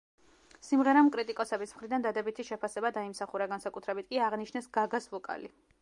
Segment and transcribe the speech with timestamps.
[0.67, 5.57] სიმღერამ კრიტიკოსების მხრიდან დადებითი შეფასება დაიმსახურა, განსაკუთრებით კი აღნიშნეს გაგას ვოკალი.